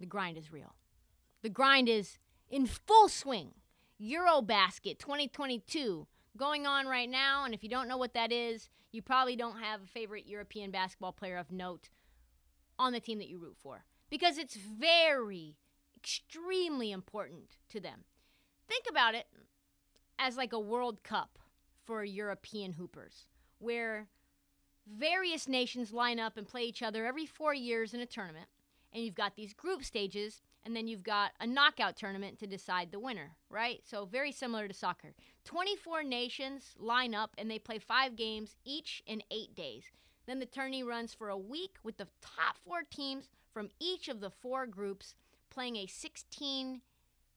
[0.00, 0.74] the grind is real.
[1.42, 2.18] The grind is
[2.50, 3.52] in full swing.
[4.00, 9.02] Eurobasket 2022 going on right now, and if you don't know what that is, you
[9.02, 11.90] probably don't have a favorite European basketball player of note
[12.78, 15.56] on the team that you root for because it's very
[15.96, 18.04] extremely important to them.
[18.68, 19.26] Think about it
[20.18, 21.38] as like a World Cup
[21.84, 23.26] for European hoopers
[23.58, 24.08] where
[24.86, 28.46] various nations line up and play each other every 4 years in a tournament
[28.98, 32.90] and you've got these group stages and then you've got a knockout tournament to decide
[32.90, 33.80] the winner, right?
[33.84, 35.14] So very similar to soccer.
[35.44, 39.84] 24 nations line up and they play 5 games each in 8 days.
[40.26, 44.18] Then the tourney runs for a week with the top 4 teams from each of
[44.18, 45.14] the 4 groups
[45.48, 46.80] playing a 16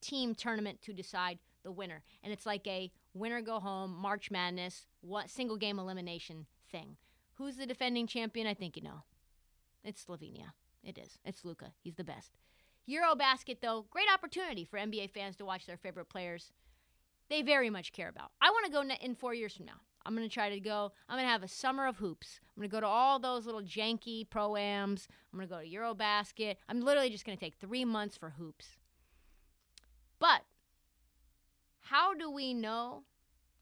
[0.01, 2.01] team tournament to decide the winner.
[2.23, 6.97] And it's like a winner go home March Madness, what single game elimination thing.
[7.35, 8.47] Who's the defending champion?
[8.47, 9.03] I think you know.
[9.83, 10.53] It's Slovenia.
[10.83, 11.19] It is.
[11.25, 11.73] It's Luca.
[11.83, 12.37] He's the best.
[12.89, 16.51] Eurobasket, though, great opportunity for NBA fans to watch their favorite players
[17.31, 18.31] they very much care about.
[18.41, 19.79] I want to go in four years from now.
[20.05, 20.91] I'm going to try to go.
[21.07, 22.41] I'm going to have a summer of hoops.
[22.43, 25.07] I'm going to go to all those little janky pro-ams.
[25.31, 26.57] I'm going to go to Eurobasket.
[26.67, 28.79] I'm literally just going to take three months for hoops.
[30.19, 30.41] But
[31.79, 33.03] how do we know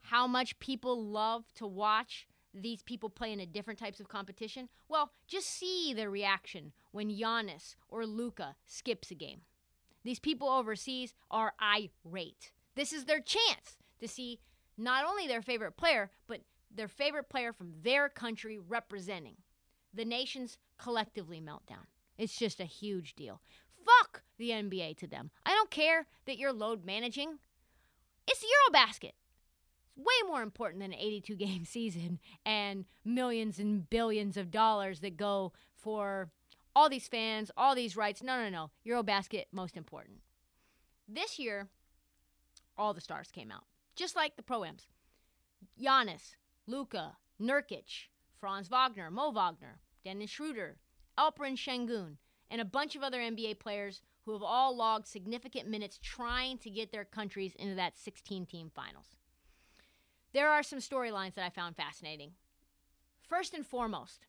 [0.02, 4.70] how much people love to watch these people play in a different types of competition?
[4.88, 9.42] Well, just see their reaction when Giannis or Luca skips a game.
[10.04, 12.52] These people overseas are irate.
[12.76, 14.40] This is their chance to see
[14.78, 16.42] not only their favorite player, but
[16.74, 19.36] their favorite player from their country representing.
[19.94, 21.86] The nations collectively meltdown.
[22.18, 23.42] It's just a huge deal.
[23.86, 25.32] Fuck the NBA to them.
[25.46, 27.40] I don't care that you're load managing.
[28.28, 29.14] It's Eurobasket
[30.00, 35.18] way more important than an 82 game season and millions and billions of dollars that
[35.18, 36.30] go for
[36.76, 38.24] all these fans, all these rights.
[38.24, 38.72] No, no, no.
[38.86, 40.20] Eurobasket, most important.
[41.08, 41.68] This year,
[42.78, 43.64] all the stars came out,
[43.96, 44.88] just like the Pro-Ams.
[45.82, 46.36] Giannis,
[46.68, 48.08] Luka, Nurkic,
[48.40, 50.78] Franz Wagner, Mo Wagner, Dennis Schroeder,
[51.18, 52.16] Alperen Sengun,
[52.50, 56.70] and a bunch of other NBA players who have all logged significant minutes trying to
[56.70, 59.19] get their countries into that 16 team finals.
[60.34, 62.32] There are some storylines that I found fascinating.
[63.28, 64.28] First and foremost,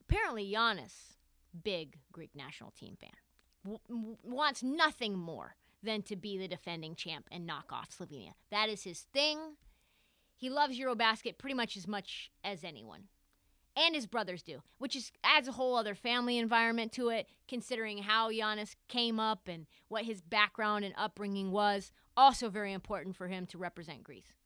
[0.00, 1.16] apparently Giannis,
[1.62, 3.10] big Greek national team fan,
[3.64, 8.32] w- wants nothing more than to be the defending champ and knock off Slovenia.
[8.50, 9.56] That is his thing.
[10.36, 13.04] He loves Eurobasket pretty much as much as anyone.
[13.74, 17.98] And his brothers do, which is adds a whole other family environment to it, considering
[17.98, 21.90] how Giannis came up and what his background and upbringing was.
[22.16, 24.41] Also very important for him to represent Greece.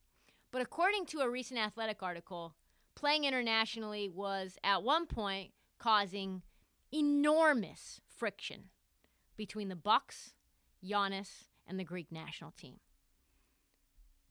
[0.50, 2.54] But according to a recent athletic article,
[2.94, 6.42] playing internationally was at one point causing
[6.92, 8.70] enormous friction
[9.36, 10.34] between the Bucks,
[10.84, 12.76] Giannis, and the Greek national team.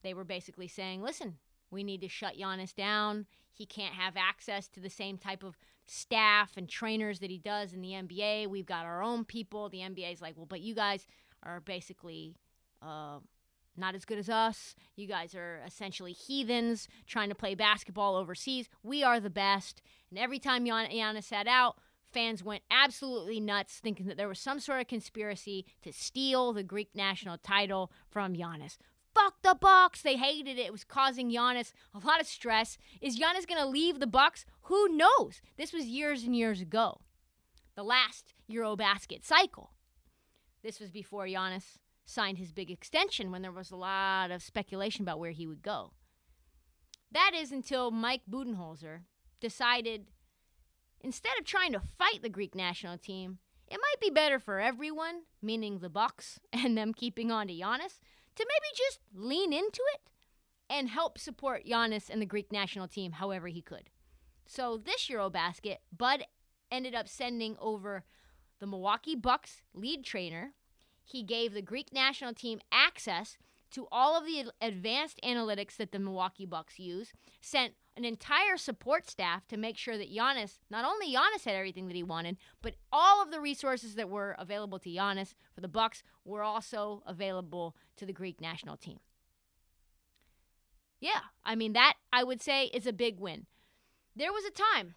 [0.02, 1.38] They were basically saying, "Listen,
[1.70, 3.28] we need to shut Giannis down.
[3.52, 7.74] He can't have access to the same type of staff and trainers that he does
[7.74, 8.48] in the NBA.
[8.48, 9.70] We've got our own people.
[9.70, 11.06] The NBA is like, well, but you guys
[11.44, 12.36] are basically
[12.82, 13.20] uh,
[13.78, 14.76] not as good as us.
[14.96, 18.70] You guys are essentially heathens trying to play basketball overseas.
[18.84, 19.82] We are the best.
[20.10, 21.78] And every time Gian- Giannis sat out,
[22.12, 26.64] fans went absolutely nuts, thinking that there was some sort of conspiracy to steal the
[26.64, 28.78] Greek national title from Giannis.
[29.14, 30.02] Fuck the Bucks.
[30.02, 30.66] They hated it.
[30.66, 32.78] It was causing Giannis a lot of stress.
[33.02, 34.46] Is Giannis going to leave the Bucks?
[34.64, 35.42] Who knows?
[35.58, 37.02] This was years and years ago.
[37.76, 39.72] The last Eurobasket cycle.
[40.64, 45.04] This was before Giannis signed his big extension when there was a lot of speculation
[45.04, 45.92] about where he would go.
[47.12, 49.02] That is until Mike Budenholzer
[49.40, 50.08] decided
[51.02, 55.22] instead of trying to fight the Greek national team, it might be better for everyone,
[55.42, 58.00] meaning the Bucks and them keeping on to Giannis,
[58.36, 60.02] to maybe just lean into it
[60.70, 63.90] and help support Giannis and the Greek national team however he could.
[64.48, 66.24] So this Eurobasket, Bud
[66.72, 68.04] ended up sending over
[68.60, 70.54] the Milwaukee Bucks lead trainer.
[71.06, 73.38] He gave the Greek national team access
[73.72, 79.10] to all of the advanced analytics that the Milwaukee Bucks use, sent an entire support
[79.10, 82.76] staff to make sure that Giannis, not only Giannis had everything that he wanted, but
[82.92, 87.76] all of the resources that were available to Giannis for the Bucks were also available
[87.98, 89.00] to the Greek national team.
[91.00, 93.46] Yeah, I mean that I would say is a big win.
[94.16, 94.96] There was a time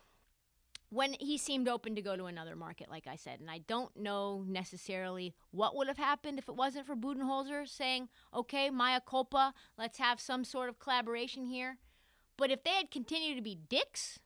[0.91, 3.41] when he seemed open to go to another market, like I said.
[3.41, 8.09] And I don't know necessarily what would have happened if it wasn't for Budenholzer saying,
[8.35, 11.79] okay, mea culpa, let's have some sort of collaboration here.
[12.37, 14.19] But if they had continued to be dicks,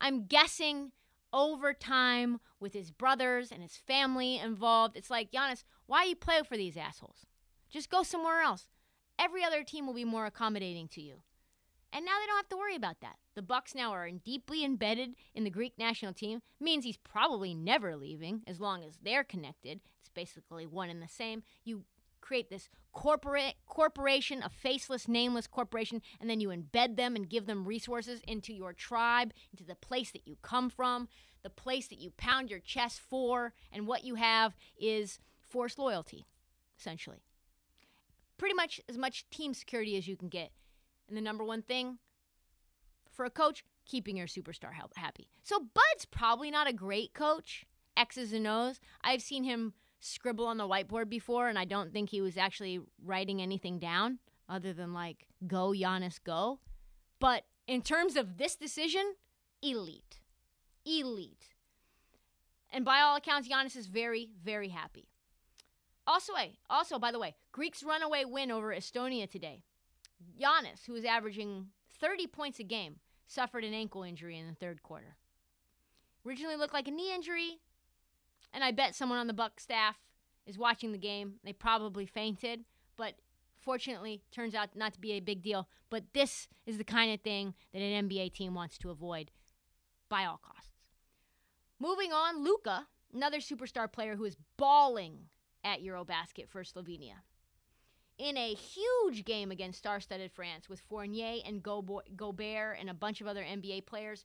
[0.00, 0.92] I'm guessing
[1.32, 6.40] over time with his brothers and his family involved, it's like, Giannis, why you play
[6.46, 7.26] for these assholes?
[7.70, 8.68] Just go somewhere else.
[9.18, 11.22] Every other team will be more accommodating to you.
[11.92, 13.16] And now they don't have to worry about that.
[13.34, 16.40] The Bucks now are deeply embedded in the Greek national team.
[16.60, 19.80] Means he's probably never leaving as long as they're connected.
[20.00, 21.42] It's basically one and the same.
[21.64, 21.84] You
[22.20, 27.46] create this corporate corporation, a faceless, nameless corporation, and then you embed them and give
[27.46, 31.08] them resources into your tribe, into the place that you come from,
[31.42, 36.26] the place that you pound your chest for, and what you have is forced loyalty,
[36.78, 37.22] essentially.
[38.36, 40.50] Pretty much as much team security as you can get.
[41.08, 41.98] And the number one thing
[43.10, 45.28] for a coach, keeping your superstar happy.
[45.42, 47.66] So Bud's probably not a great coach,
[47.96, 48.78] X's and O's.
[49.02, 52.80] I've seen him scribble on the whiteboard before, and I don't think he was actually
[53.04, 54.18] writing anything down
[54.48, 56.60] other than like, go, Giannis, go.
[57.18, 59.14] But in terms of this decision,
[59.62, 60.20] elite.
[60.86, 61.54] Elite.
[62.70, 65.08] And by all accounts, Giannis is very, very happy.
[66.06, 66.32] Also,
[66.70, 69.64] also, by the way, Greeks runaway win over Estonia today.
[70.40, 71.66] Giannis, who was averaging
[72.00, 75.16] 30 points a game, suffered an ankle injury in the third quarter.
[76.26, 77.58] Originally looked like a knee injury,
[78.52, 79.96] and I bet someone on the Buck staff
[80.46, 81.34] is watching the game.
[81.44, 82.64] They probably fainted,
[82.96, 83.14] but
[83.60, 85.68] fortunately turns out not to be a big deal.
[85.90, 89.30] But this is the kind of thing that an NBA team wants to avoid
[90.08, 90.70] by all costs.
[91.80, 95.28] Moving on, Luca, another superstar player who is balling
[95.62, 97.22] at Eurobasket for Slovenia
[98.18, 103.20] in a huge game against star studded France with Fournier and Gobert and a bunch
[103.20, 104.24] of other NBA players.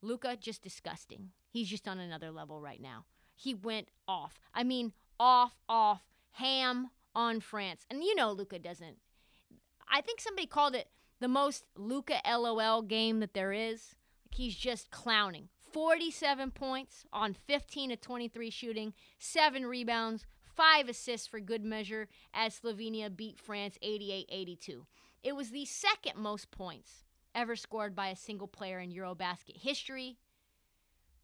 [0.00, 1.30] Luca, just disgusting.
[1.50, 3.04] He's just on another level right now.
[3.34, 4.38] He went off.
[4.54, 6.02] I mean, off, off,
[6.32, 7.86] ham on France.
[7.90, 8.96] And you know, Luca doesn't.
[9.90, 10.88] I think somebody called it
[11.20, 13.94] the most Luca LOL game that there is.
[14.26, 15.48] Like he's just clowning.
[15.72, 20.24] 47 points on 15 to 23 shooting, seven rebounds,
[20.54, 24.86] five assists for good measure as Slovenia beat France 88 82.
[25.22, 27.04] It was the second most points
[27.34, 30.18] ever scored by a single player in Eurobasket history,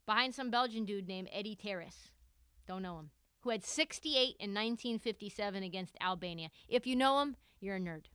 [0.07, 2.11] behind some Belgian dude named Eddy Terrace.
[2.67, 3.11] Don't know him.
[3.43, 6.49] Who had 68 in 1957 against Albania.
[6.69, 8.07] If you know him, you're a nerd.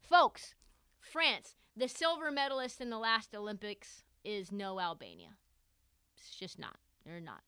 [0.00, 0.54] Folks,
[1.00, 5.30] France, the silver medalist in the last Olympics, is no Albania.
[6.16, 6.76] It's just not.
[7.04, 7.42] They're not.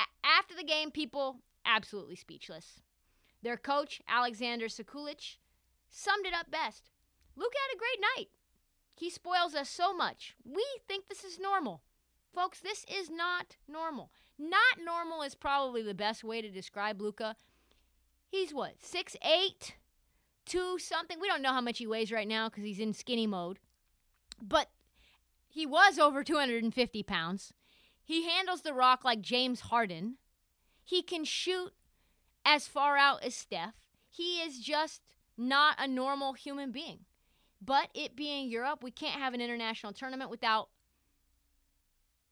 [0.00, 2.80] A- after the game, people absolutely speechless.
[3.42, 5.36] Their coach, Alexander Sekulic,
[5.90, 6.90] summed it up best.
[7.36, 8.28] Luke had a great night.
[8.94, 10.34] He spoils us so much.
[10.44, 11.82] We think this is normal.
[12.34, 14.10] Folks, this is not normal.
[14.38, 17.36] Not normal is probably the best way to describe Luca.
[18.28, 19.74] He's what, six eight,
[20.46, 21.18] two something?
[21.20, 23.58] We don't know how much he weighs right now because he's in skinny mode.
[24.40, 24.70] But
[25.48, 27.52] he was over 250 pounds.
[28.02, 30.16] He handles the rock like James Harden.
[30.84, 31.72] He can shoot
[32.44, 33.74] as far out as Steph.
[34.10, 35.02] He is just
[35.38, 37.00] not a normal human being.
[37.64, 40.68] But it being Europe, we can't have an international tournament without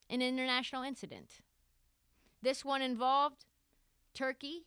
[0.08, 1.40] an international incident.
[2.42, 3.44] This one involved
[4.12, 4.66] Turkey,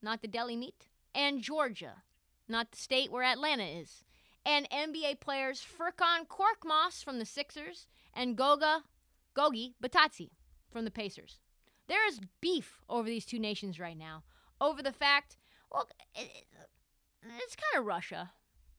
[0.00, 2.02] not the deli meat, and Georgia,
[2.48, 4.04] not the state where Atlanta is.
[4.46, 8.84] And NBA players Furkan Korkmaz from the Sixers and Goga
[9.34, 10.30] Gogi Bitadze
[10.70, 11.40] from the Pacers.
[11.88, 14.22] There is beef over these two nations right now
[14.60, 15.36] over the fact,
[15.70, 16.30] well, it,
[17.38, 18.32] it's kind of Russia,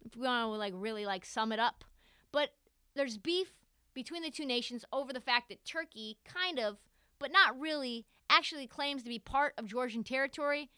[0.06, 1.84] if we want to like really like sum it up.
[2.32, 2.52] But
[2.96, 3.54] there's beef
[3.94, 6.78] between the two nations over the fact that Turkey kind of,
[7.20, 10.70] but not really, actually claims to be part of Georgian territory,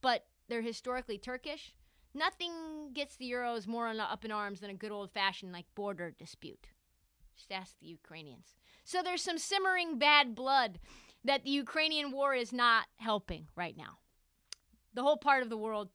[0.00, 1.74] but they're historically Turkish.
[2.14, 6.10] Nothing gets the Euros more up in arms than a good old fashioned like border
[6.10, 6.68] dispute.
[7.36, 8.54] Just ask the Ukrainians.
[8.84, 10.78] So there's some simmering bad blood
[11.26, 13.98] that the Ukrainian war is not helping right now.
[14.94, 15.90] The whole part of the world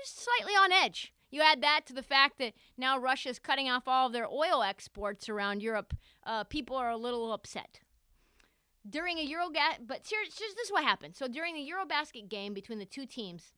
[0.00, 1.12] is slightly on edge.
[1.30, 4.28] You add that to the fact that now Russia is cutting off all of their
[4.28, 5.94] oil exports around Europe.
[6.24, 7.80] Uh, people are a little upset.
[8.88, 11.16] During a Eurobasket, but here's, this is what happened.
[11.16, 13.54] So during the Eurobasket game between the two teams,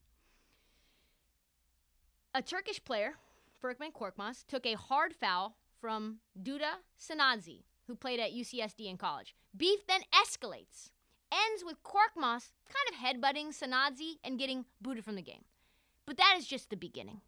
[2.33, 3.15] a Turkish player,
[3.61, 9.35] Furkan Korkmaz, took a hard foul from Duda Sanadze, who played at UCSD in college.
[9.55, 10.89] Beef then escalates,
[11.31, 15.45] ends with Korkmaz kind of headbutting Sanadze and getting booted from the game.
[16.05, 17.21] But that is just the beginning.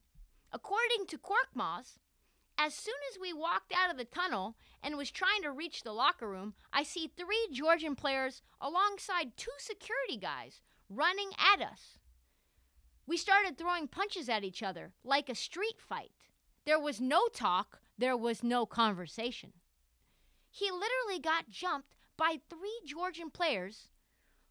[0.52, 1.98] According to Korkmaz,
[2.58, 5.92] as soon as we walked out of the tunnel and was trying to reach the
[5.92, 11.98] locker room, I see three Georgian players alongside two security guys running at us.
[13.06, 16.12] We started throwing punches at each other like a street fight.
[16.66, 19.54] There was no talk, there was no conversation.
[20.50, 23.88] He literally got jumped by three Georgian players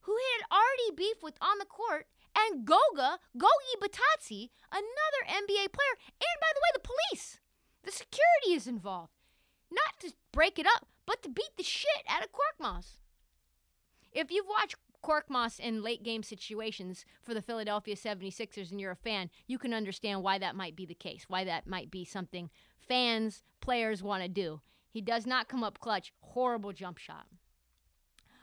[0.02, 5.72] who he had already beef with on the court and Goga, Gogi Bitadze, another NBA
[5.72, 7.40] player, and by the way, the police.
[7.82, 9.12] The security is involved.
[9.70, 12.98] Not to break it up, but to beat the shit out of Korkmaz.
[14.12, 18.96] If you've watched Korkmaz in late game situations for the Philadelphia 76ers and you're a
[18.96, 22.50] fan, you can understand why that might be the case, why that might be something
[22.78, 24.60] fans, players want to do.
[24.96, 26.10] He does not come up clutch.
[26.22, 27.26] Horrible jump shot.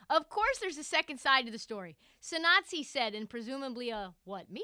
[0.08, 1.96] Of course, there's a second side to the story.
[2.22, 4.62] Sanadze said in presumably a what, me?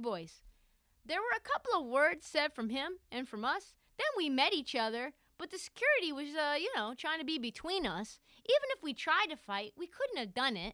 [0.00, 0.40] voice.
[1.04, 3.74] There were a couple of words said from him and from us.
[3.98, 7.38] Then we met each other, but the security was, uh, you know, trying to be
[7.38, 8.18] between us.
[8.46, 10.72] Even if we tried to fight, we couldn't have done it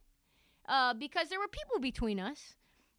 [0.69, 2.55] uh, because there were people between us.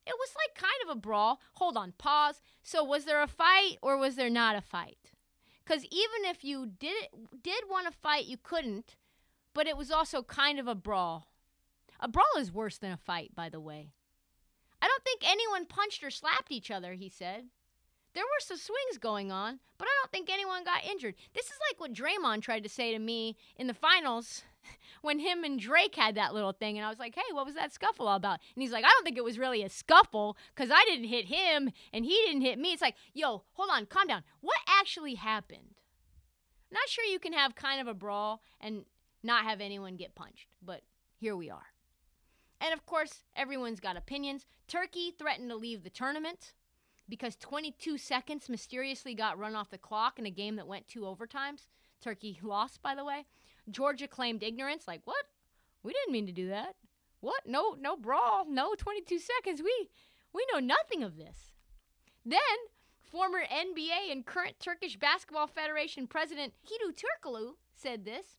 [0.05, 1.39] It was like kind of a brawl.
[1.53, 2.41] Hold on, pause.
[2.61, 5.13] So, was there a fight or was there not a fight?
[5.65, 7.07] Because even if you did
[7.41, 8.95] did want to fight, you couldn't
[9.53, 11.27] but it was also kind of a brawl.
[11.99, 13.91] A brawl is worse than a fight, by the way.
[14.81, 17.45] I don't think anyone punched or slapped each other, he said.
[18.13, 21.15] There were some swings going on, but I don't think anyone got injured.
[21.33, 24.43] This is like what Draymond tried to say to me in the finals
[25.01, 26.77] when him and Drake had that little thing.
[26.77, 28.39] And I was like, hey, what was that scuffle all about?
[28.55, 31.25] And he's like, I don't think it was really a scuffle because I didn't hit
[31.25, 32.73] him and he didn't hit me.
[32.73, 34.23] It's like, yo, hold on, calm down.
[34.41, 35.75] What actually happened?
[36.71, 38.85] Not sure you can have kind of a brawl and
[39.21, 40.47] not have anyone get punched.
[40.61, 40.81] But
[41.17, 41.67] here we are.
[42.59, 44.45] And of course, everyone's got opinions.
[44.67, 46.53] Turkey threatened to leave the tournament
[47.09, 51.01] because 22 seconds mysteriously got run off the clock in a game that went two
[51.01, 51.67] overtimes.
[52.01, 53.25] Turkey lost, by the way.
[53.69, 55.25] Georgia claimed ignorance, like, what?
[55.83, 56.75] We didn't mean to do that.
[57.19, 57.43] What?
[57.45, 58.45] No, no brawl.
[58.49, 59.61] No 22 seconds.
[59.61, 59.89] We
[60.33, 61.51] we know nothing of this.
[62.25, 62.39] Then,
[63.01, 68.37] former NBA and current Turkish Basketball Federation president Hedo Turkoglu said this.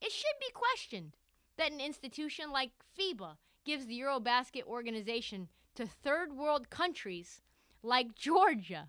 [0.00, 1.16] It should be questioned
[1.56, 7.40] that an institution like FIBA gives the Eurobasket organization to third world countries
[7.82, 8.88] like Georgia.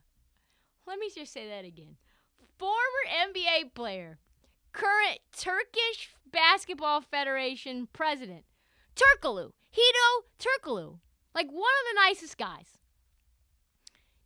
[0.86, 1.98] Let me just say that again.
[2.58, 2.76] Former
[3.34, 4.20] NBA player,
[4.76, 8.44] current Turkish Basketball Federation president,
[8.96, 11.00] Turkoglu, Hedo Turkoglu,
[11.34, 12.78] like one of the nicest guys.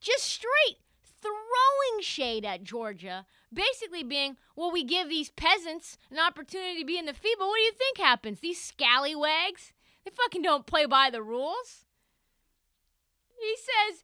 [0.02, 0.78] Just straight
[1.22, 6.98] throwing shade at Georgia, basically being, well, we give these peasants an opportunity to be
[6.98, 7.40] in the FIBA.
[7.40, 8.40] What do you think happens?
[8.40, 11.86] These scallywags, they fucking don't play by the rules.
[13.40, 14.04] He says,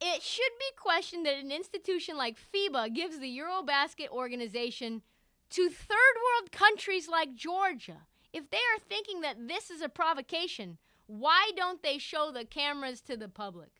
[0.00, 5.02] it should be questioned that an institution like FIBA gives the Eurobasket organization
[5.50, 8.02] to third world countries like Georgia.
[8.32, 13.00] If they are thinking that this is a provocation, why don't they show the cameras
[13.02, 13.70] to the public?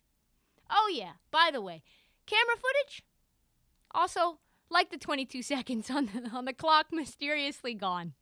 [0.70, 1.82] Oh, yeah, by the way,
[2.26, 3.02] Camera footage?
[3.92, 8.14] Also, like the 22 seconds on the, on the clock, mysteriously gone.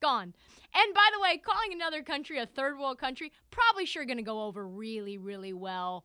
[0.00, 0.34] Gone.
[0.74, 4.22] And by the way, calling another country a third world country, probably sure going to
[4.22, 6.04] go over really, really well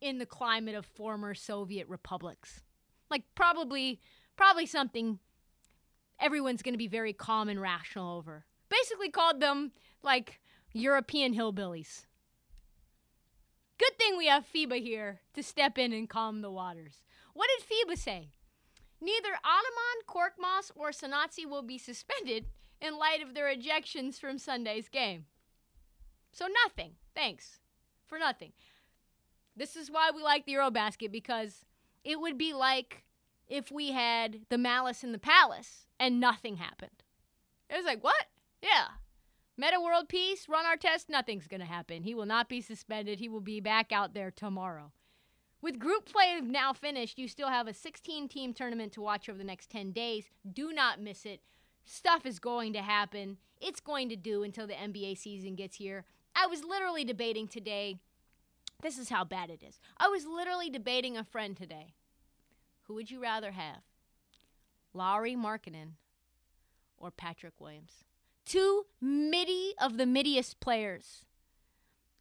[0.00, 2.62] in the climate of former Soviet republics.
[3.10, 4.00] Like, probably,
[4.36, 5.18] probably something
[6.20, 8.44] everyone's going to be very calm and rational over.
[8.68, 9.72] Basically, called them
[10.02, 10.40] like
[10.72, 12.06] European hillbillies.
[13.78, 17.02] Good thing we have FIBA here to step in and calm the waters.
[17.34, 18.28] What did FIBA say?
[19.00, 22.46] Neither Ataman, Korkmaz, or Sanadze will be suspended
[22.80, 25.26] in light of their ejections from Sunday's game.
[26.32, 26.92] So nothing.
[27.14, 27.58] Thanks.
[28.06, 28.52] For nothing.
[29.56, 31.64] This is why we like the Eurobasket because
[32.04, 33.04] it would be like
[33.52, 37.02] if we had the malice in the palace and nothing happened.
[37.68, 38.24] It was like, what?
[38.62, 38.86] Yeah,
[39.58, 42.02] Metta World Peace, Ron Artest, nothing's going to happen.
[42.02, 43.18] He will not be suspended.
[43.18, 44.92] He will be back out there tomorrow.
[45.60, 49.36] With group play now finished, you still have a 16 team tournament to watch over
[49.36, 50.30] the next 10 days.
[50.50, 51.42] Do not miss it.
[51.84, 53.36] Stuff is going to happen.
[53.60, 56.06] It's going to do until the NBA season gets here.
[56.34, 57.98] I was literally debating today.
[58.82, 59.78] This is how bad it is.
[59.98, 61.92] I was literally debating a friend today.
[62.92, 63.80] Who would you rather have?
[64.92, 65.92] Lauri Markkanen
[66.98, 68.04] or Patrick Williams?
[68.44, 71.24] Two midi of the midiest players.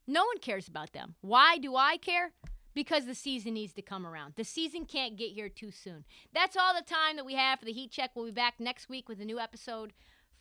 [0.08, 1.16] No one cares about them.
[1.20, 2.32] Why do I care?
[2.74, 4.36] Because the season needs to come around.
[4.38, 6.06] The season can't get here too soon.
[6.34, 8.12] That's all the time that we have for the Heat Check.
[8.16, 9.92] We'll be back next week with a new episode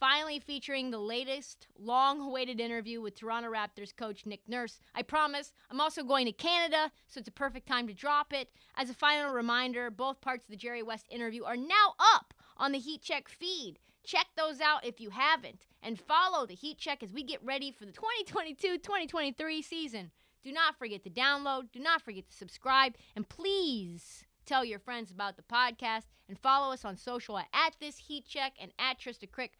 [0.01, 4.81] finally featuring the latest long awaited interview with Toronto Raptors coach Nick Nurse.
[4.95, 8.49] I promise I'm also going to Canada, so it's a perfect time to drop it.
[8.75, 12.73] As a final reminder, both parts of the Jerry West interview are now up on
[12.73, 13.79] the Heat Check feed.
[14.03, 17.71] Check those out if you haven't, and follow the Heat Check as we get ready
[17.71, 20.11] for the 2022 2023 season.
[20.43, 25.11] Do not forget to download, do not forget to subscribe, and please tell your friends
[25.11, 28.99] about the podcast and follow us on social at, at this heat check and at
[28.99, 29.51] Trysta Krick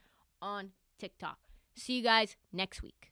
[0.43, 1.39] on TikTok.
[1.75, 3.10] See you guys next week.